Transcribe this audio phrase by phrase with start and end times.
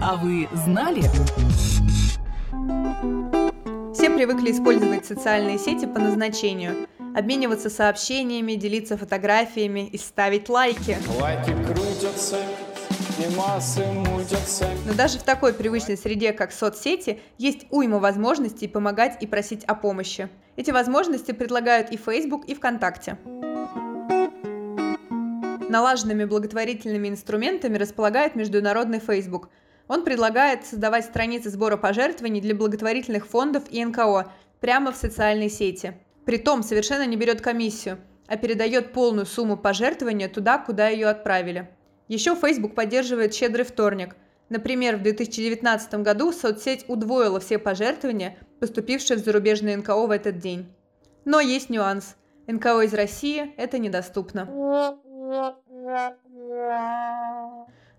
[0.00, 1.02] А вы знали?
[3.92, 6.86] Все привыкли использовать социальные сети по назначению.
[7.16, 10.98] Обмениваться сообщениями, делиться фотографиями и ставить лайки.
[11.20, 12.36] Лайки крутятся,
[13.18, 14.68] и массы мутятся.
[14.86, 19.74] Но даже в такой привычной среде, как соцсети, есть уйма возможностей помогать и просить о
[19.74, 20.28] помощи.
[20.54, 23.18] Эти возможности предлагают и Facebook, и ВКонтакте.
[25.68, 29.50] Налаженными благотворительными инструментами располагает международный Facebook.
[29.88, 35.94] Он предлагает создавать страницы сбора пожертвований для благотворительных фондов и НКО прямо в социальной сети.
[36.26, 41.70] Притом совершенно не берет комиссию, а передает полную сумму пожертвования туда, куда ее отправили.
[42.06, 44.14] Еще Facebook поддерживает «Щедрый вторник».
[44.50, 50.72] Например, в 2019 году соцсеть удвоила все пожертвования, поступившие в зарубежные НКО в этот день.
[51.24, 52.16] Но есть нюанс.
[52.46, 54.48] НКО из России это недоступно.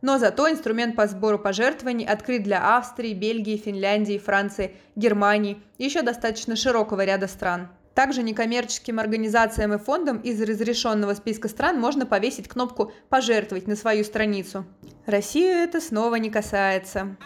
[0.00, 6.02] Но зато инструмент по сбору пожертвований открыт для Австрии, Бельгии, Финляндии, Франции, Германии и еще
[6.02, 7.68] достаточно широкого ряда стран.
[7.94, 14.04] Также некоммерческим организациям и фондам из разрешенного списка стран можно повесить кнопку «Пожертвовать» на свою
[14.04, 14.64] страницу.
[15.04, 17.16] Россию это снова не касается.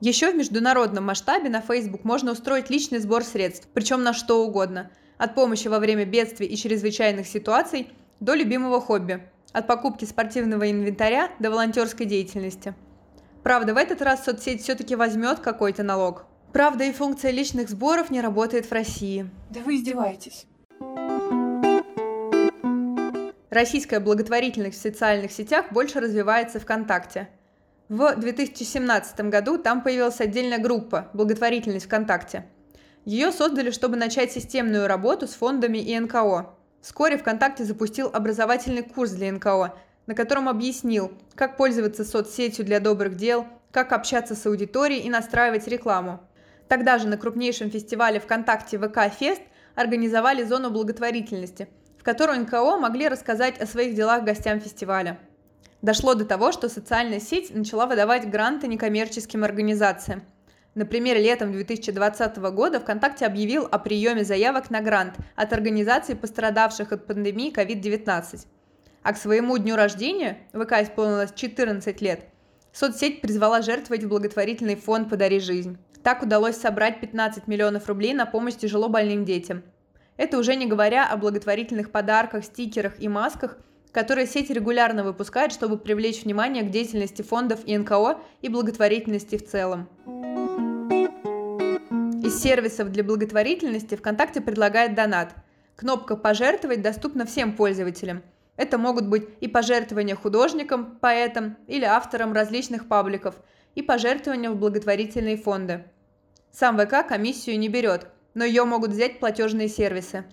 [0.00, 4.90] Еще в международном масштабе на Facebook можно устроить личный сбор средств, причем на что угодно.
[5.18, 9.28] От помощи во время бедствий и чрезвычайных ситуаций до любимого хобби.
[9.56, 12.74] От покупки спортивного инвентаря до волонтерской деятельности.
[13.42, 16.26] Правда, в этот раз соцсеть все-таки возьмет какой-то налог.
[16.52, 19.30] Правда, и функция личных сборов не работает в России.
[19.48, 20.44] Да вы издеваетесь.
[23.48, 27.30] Российская благотворительность в социальных сетях больше развивается ВКонтакте.
[27.88, 32.44] В 2017 году там появилась отдельная группа «Благотворительность ВКонтакте».
[33.06, 36.55] Ее создали, чтобы начать системную работу с фондами и НКО.
[36.86, 39.74] Вскоре ВКонтакте запустил образовательный курс для НКО,
[40.06, 45.66] на котором объяснил, как пользоваться соцсетью для добрых дел, как общаться с аудиторией и настраивать
[45.66, 46.20] рекламу.
[46.68, 49.42] Тогда же на крупнейшем фестивале ВКонтакте ВК Фест
[49.74, 51.66] организовали зону благотворительности,
[51.98, 55.18] в которую НКО могли рассказать о своих делах гостям фестиваля.
[55.82, 60.22] Дошло до того, что социальная сеть начала выдавать гранты некоммерческим организациям.
[60.76, 67.06] Например, летом 2020 года ВКонтакте объявил о приеме заявок на грант от организаций, пострадавших от
[67.06, 68.46] пандемии COVID-19.
[69.02, 72.26] А к своему дню рождения, ВК исполнилось 14 лет,
[72.74, 75.78] соцсеть призвала жертвовать в благотворительный фонд «Подари жизнь».
[76.02, 79.62] Так удалось собрать 15 миллионов рублей на помощь тяжело больным детям.
[80.18, 83.56] Это уже не говоря о благотворительных подарках, стикерах и масках,
[83.92, 89.46] которые сеть регулярно выпускает, чтобы привлечь внимание к деятельности фондов и НКО и благотворительности в
[89.46, 89.88] целом.
[92.26, 95.32] Из сервисов для благотворительности ВКонтакте предлагает донат.
[95.76, 98.24] Кнопка «Пожертвовать» доступна всем пользователям.
[98.56, 103.36] Это могут быть и пожертвования художникам, поэтам или авторам различных пабликов,
[103.76, 105.84] и пожертвования в благотворительные фонды.
[106.50, 110.24] Сам ВК комиссию не берет, но ее могут взять платежные сервисы.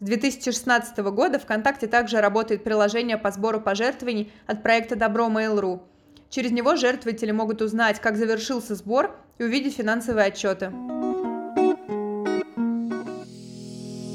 [0.00, 5.82] С 2016 года ВКонтакте также работает приложение по сбору пожертвований от проекта Добро Mail.ru.
[6.30, 10.72] Через него жертвователи могут узнать, как завершился сбор и увидеть финансовые отчеты.